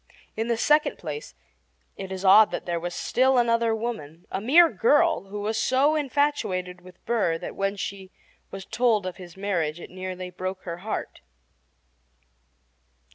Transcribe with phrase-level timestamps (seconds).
[0.35, 1.35] In the second place,
[1.95, 5.95] it is odd that there was still another woman a mere girl who was so
[5.95, 8.09] infatuated with Burr that when she
[8.49, 11.21] was told of his marriage it nearly broke her heart.